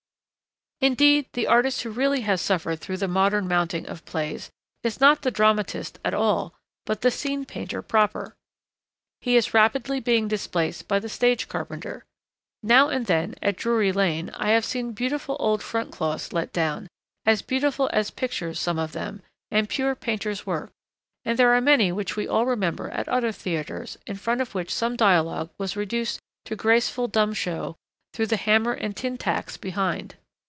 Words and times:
Indeed, 0.83 1.27
the 1.33 1.45
artist 1.45 1.83
who 1.83 1.91
really 1.91 2.21
has 2.21 2.41
suffered 2.41 2.77
through 2.79 2.97
the 2.97 3.07
modern 3.07 3.47
mounting 3.47 3.85
of 3.87 4.03
plays 4.03 4.49
is 4.83 4.99
not 4.99 5.21
the 5.21 5.29
dramatist 5.29 5.99
at 6.03 6.15
all, 6.15 6.55
but 6.87 7.01
the 7.01 7.11
scene 7.11 7.45
painter 7.45 7.83
proper. 7.83 8.33
He 9.21 9.35
is 9.35 9.53
rapidly 9.53 9.99
being 9.99 10.27
displaced 10.27 10.87
by 10.87 10.97
the 10.97 11.07
stage 11.07 11.47
carpenter. 11.47 12.03
Now 12.63 12.89
and 12.89 13.05
then, 13.05 13.35
at 13.43 13.57
Drury 13.57 13.91
Lane, 13.91 14.31
I 14.31 14.49
have 14.53 14.65
seen 14.65 14.93
beautiful 14.93 15.37
old 15.39 15.61
front 15.61 15.91
cloths 15.91 16.33
let 16.33 16.51
down, 16.51 16.87
as 17.27 17.43
perfect 17.43 17.93
as 17.93 18.09
pictures 18.09 18.59
some 18.59 18.79
of 18.79 18.91
them, 18.93 19.21
and 19.51 19.69
pure 19.69 19.93
painter's 19.93 20.47
work, 20.47 20.71
and 21.23 21.37
there 21.37 21.53
are 21.53 21.61
many 21.61 21.91
which 21.91 22.15
we 22.15 22.27
all 22.27 22.47
remember 22.47 22.89
at 22.89 23.07
other 23.07 23.31
theatres, 23.31 23.99
in 24.07 24.15
front 24.15 24.41
of 24.41 24.55
which 24.55 24.73
some 24.73 24.95
dialogue 24.95 25.51
was 25.59 25.77
reduced 25.77 26.19
to 26.45 26.55
graceful 26.55 27.07
dumb 27.07 27.35
show 27.35 27.75
through 28.13 28.25
the 28.25 28.35
hammer 28.37 28.73
and 28.73 28.97
tin 28.97 29.15
tacks 29.15 29.57
behind. 29.57 30.15